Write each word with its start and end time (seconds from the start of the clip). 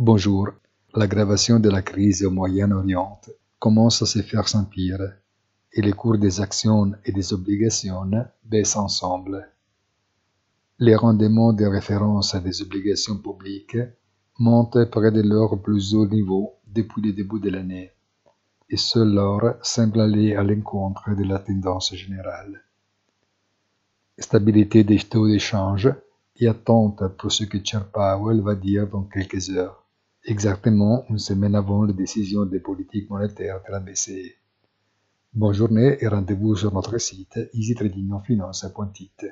Bonjour. 0.00 0.50
L'aggravation 0.94 1.58
de 1.58 1.68
la 1.68 1.82
crise 1.82 2.24
au 2.24 2.30
Moyen-Orient 2.30 3.20
commence 3.58 4.00
à 4.00 4.06
se 4.06 4.22
faire 4.22 4.48
sentir 4.48 4.96
et 5.72 5.82
les 5.82 5.92
cours 5.92 6.18
des 6.18 6.40
actions 6.40 6.92
et 7.04 7.10
des 7.10 7.32
obligations 7.32 8.08
baissent 8.44 8.76
ensemble. 8.76 9.48
Les 10.78 10.94
rendements 10.94 11.52
de 11.52 11.64
référence 11.64 12.36
des 12.36 12.62
obligations 12.62 13.18
publiques 13.18 13.76
montent 14.38 14.84
près 14.84 15.10
de 15.10 15.20
leur 15.20 15.60
plus 15.60 15.92
haut 15.94 16.06
niveau 16.06 16.52
depuis 16.68 17.02
le 17.02 17.12
début 17.12 17.40
de 17.40 17.50
l'année, 17.50 17.90
et 18.70 18.76
cela 18.76 19.58
semble 19.62 20.00
aller 20.00 20.36
à 20.36 20.44
l'encontre 20.44 21.16
de 21.16 21.24
la 21.24 21.40
tendance 21.40 21.92
générale. 21.96 22.62
Stabilité 24.16 24.84
des 24.84 25.00
taux 25.00 25.26
d'échange 25.26 25.92
et 26.36 26.46
attente 26.46 27.02
pour 27.18 27.32
ce 27.32 27.42
que 27.42 27.58
Chair 27.64 27.90
Powell 27.90 28.42
va 28.42 28.54
dire 28.54 28.86
dans 28.86 29.02
quelques 29.02 29.50
heures, 29.50 29.87
exactement 30.28 31.06
une 31.08 31.18
semaine 31.18 31.54
avant 31.54 31.82
la 31.84 31.94
décision 31.94 32.44
de 32.44 32.58
politique 32.58 33.08
monétaire 33.08 33.62
de 33.66 33.72
la 33.72 33.80
BCE. 33.80 34.36
Bonne 35.32 35.54
journée 35.54 35.96
et 36.00 36.06
rendez-vous 36.06 36.54
sur 36.54 36.72
notre 36.72 36.98
site 36.98 37.38
easytradingfinance.it. 37.54 39.24